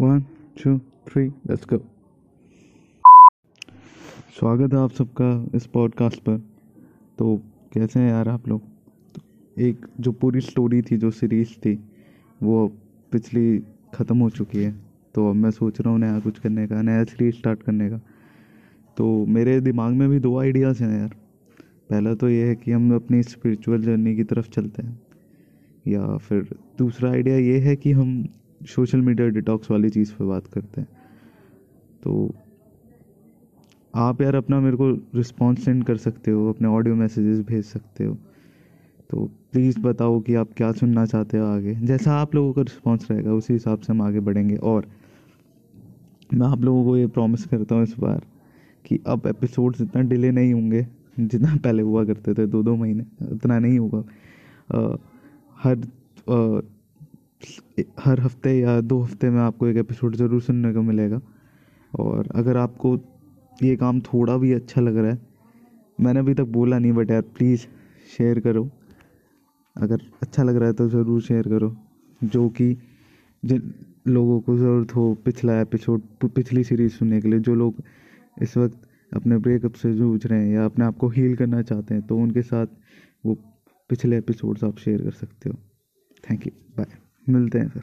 One 0.00 0.20
two 0.20 0.78
three 0.78 1.28
let's 1.28 1.66
go 1.72 1.76
स्वागत 4.38 4.72
है 4.72 4.78
आप 4.78 4.90
सबका 4.90 5.46
इस 5.54 5.66
पॉडकास्ट 5.66 6.20
पर। 6.20 6.38
तो 7.18 7.42
कैसे 7.72 8.00
हैं 8.00 8.10
यार 8.10 8.28
आप 8.28 8.48
लोग? 8.48 8.60
तो 9.14 9.22
एक 9.58 9.86
जो 10.00 10.12
पूरी 10.12 10.40
स्टोरी 10.40 10.82
थी, 10.82 10.96
जो 10.96 11.10
सीरीज़ 11.10 11.52
थी, 11.52 11.88
वो 12.42 12.68
पिछली 13.12 13.62
ख़त्म 13.94 14.18
हो 14.18 14.30
चुकी 14.30 14.58
है। 14.58 14.74
तो 15.14 15.30
अब 15.30 15.36
मैं 15.36 15.50
सोच 15.50 15.80
रहा 15.80 15.90
हूँ 15.90 15.98
नया 15.98 16.20
कुछ 16.20 16.38
करने 16.38 16.66
का, 16.66 16.82
नया 16.82 17.04
सीरीज़ 17.04 17.36
स्टार्ट 17.36 17.62
करने 17.62 17.90
का। 17.90 18.00
तो 18.96 19.26
मेरे 19.26 19.60
दिमाग 19.60 19.92
में 19.92 20.08
भी 20.08 20.18
दो 20.18 20.38
आइडियाज़ 20.38 20.84
हैं 20.84 20.98
यार। 20.98 21.16
पहला 21.90 22.14
तो 22.14 22.28
ये 22.28 22.48
है 22.48 22.54
कि 22.54 22.72
हम 22.72 22.94
अपनी 22.94 23.22
स्पिरिचुअल 23.22 23.82
जर्नी 23.82 24.16
की 24.16 24.24
तरफ़ 24.24 24.50
चलते 24.50 24.82
हैं। 24.82 25.02
या 25.88 26.16
फिर 26.16 26.58
दूसरा 26.78 27.10
आइडिया 27.10 27.36
ये 27.36 27.58
है 27.58 27.76
कि 27.76 27.92
हम 27.92 28.28
सोशल 28.66 29.00
मीडिया 29.00 29.28
डिटॉक्स 29.28 29.70
वाली 29.70 29.90
चीज़ 29.90 30.12
पे 30.12 30.24
बात 30.24 30.46
करते 30.46 30.80
हैं। 30.80 30.88
तो 32.02 32.34
आप 33.94 34.20
यार 34.22 34.34
अपना 34.34 34.60
मेरे 34.60 34.76
को 34.76 34.90
रिस्पॉन्स 35.14 35.64
सेंड 35.64 35.84
कर 35.84 35.96
सकते 35.96 36.30
हो 36.30 36.48
अपने 36.48 36.68
ऑडियो 36.68 36.94
मैसेजेस 36.94 37.40
भेज 37.46 37.64
सकते 37.64 38.04
हो। 38.04 38.16
तो 39.10 39.24
प्लीज़ 39.52 39.78
बताओ 39.80 40.20
कि 40.20 40.34
आप 40.34 40.48
क्या 40.56 40.70
सुनना 40.72 41.04
चाहते 41.06 41.38
हो 41.38 41.46
आगे। 41.46 41.74
जैसा 41.74 42.12
आप 42.12 42.34
लोगों 42.34 42.52
का 42.52 42.62
रिस्पॉन्स 42.62 43.10
रहेगा 43.10 43.32
उसी 43.32 43.52
हिसाब 43.52 43.80
से 43.80 43.92
हम 43.92 44.02
आगे 44.02 44.20
बढ़ेंगे। 44.20 44.56
और 44.56 44.86
मैं 46.34 46.46
आप 46.46 46.60
लोगों 46.60 46.84
को 46.84 46.96
ये 46.96 47.06
प्रॉमिस 47.06 47.44
करता 47.46 47.74
हूँ 47.74 47.82
इस 47.82 47.94
बार 47.98 48.20
कि 48.84 48.98
अब 49.06 49.26
एपिसोड्स 49.26 49.80
इतना 49.80 50.02
डिले 50.02 50.30
नहीं 50.30 50.52
होंगे 50.54 50.86
जितना 51.20 51.54
पहले 51.56 51.82
हुआ 51.82 52.04
करते 52.04 52.34
थे 52.34 52.46
दो 52.46 52.62
दो 52.62 52.74
महीने 52.76 53.04
उतना 53.32 53.58
नहीं 53.58 53.78
होगा। 53.78 54.04
हर 55.58 55.78
आ, 56.30 56.60
हर 57.98 58.20
हफ़्ते 58.20 58.52
या 58.52 58.80
दो 58.82 59.00
हफ़्ते 59.00 59.30
में 59.30 59.40
आपको 59.40 59.66
एक 59.68 59.76
एपिसोड 59.76 60.16
ज़रूर 60.16 60.42
सुनने 60.42 60.72
को 60.72 60.82
मिलेगा। 60.82 61.20
और 61.92 62.28
अगर 62.34 62.56
आपको 62.56 62.96
ये 63.58 63.76
काम 63.76 64.00
थोड़ा 64.02 64.36
भी 64.36 64.52
अच्छा 64.52 64.80
लग 64.80 64.96
रहा 64.96 65.10
है, 65.10 65.18
मैंने 65.98 66.20
अभी 66.20 66.34
तक 66.34 66.44
बोला 66.52 66.78
नहीं 66.78 66.92
बट 66.92 67.10
यार 67.10 67.22
प्लीज़ 67.36 67.66
शेयर 68.08 68.40
करो। 68.40 68.68
अगर 69.76 70.02
अच्छा 70.22 70.42
लग 70.42 70.56
रहा 70.56 70.68
है 70.68 70.74
तो 70.74 70.88
ज़रूर 70.88 71.20
शेयर 71.22 71.48
करो। 71.48 71.76
जो 72.20 72.48
कि 72.50 72.76
जिन 73.42 73.72
लोगों 74.08 74.40
को 74.40 74.56
ज़रूरत 74.56 74.94
हो 74.96 75.12
पिछला 75.24 75.60
एपिसोड 75.60 76.02
पिछली 76.26 76.64
सीरीज़ 76.64 76.92
सुनने 76.92 77.20
के 77.20 77.28
लिए, 77.28 77.38
जो 77.40 77.54
लोग 77.54 77.82
इस 78.42 78.56
वक्त 78.56 78.82
अपने 79.12 79.38
ब्रेकअप 79.38 79.74
से 79.74 79.92
जूझ 79.92 80.26
रहे 80.26 80.40
हैं 80.40 80.54
या 80.54 80.64
अपने 80.64 80.84
आप 80.84 80.96
को 80.98 81.08
हील 81.08 81.36
करना 81.36 81.62
चाहते 81.62 81.94
हैं 81.94 82.06
तो 82.06 82.16
उनके 82.18 82.42
साथ 82.42 82.66
वो 83.24 83.34
पिछले 83.90 84.18
एपिसोड्स 84.18 84.64
आप 84.64 84.78
शेयर 84.78 85.02
कर 85.02 85.10
सकते 85.12 85.50
हो। 85.50 85.58
थैंक 86.24 86.46
यू 86.46 86.52
बाय 86.78 87.05
मिलते 87.28 87.58
हैं 87.58 87.68
फिर 87.68 87.82